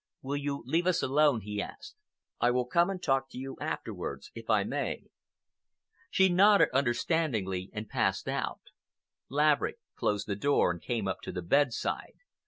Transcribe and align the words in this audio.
"Will 0.23 0.35
you 0.37 0.63
leave 0.65 0.87
us 0.87 1.03
alone?" 1.03 1.41
he 1.41 1.61
asked. 1.61 1.95
"I 2.39 2.49
will 2.49 2.65
come 2.65 2.89
and 2.89 2.99
talk 3.03 3.29
to 3.29 3.37
you 3.37 3.55
afterwards, 3.61 4.31
if 4.33 4.49
I 4.49 4.63
may." 4.63 5.11
She 6.09 6.27
nodded 6.27 6.69
understandingly, 6.73 7.69
and 7.71 7.87
passed 7.87 8.27
out. 8.27 8.61
Laverick 9.29 9.77
closed 9.95 10.25
the 10.25 10.35
door 10.35 10.71
and 10.71 10.81
came 10.81 11.07
up 11.07 11.21
to 11.21 11.31
the 11.31 11.43
bedside. 11.43 12.13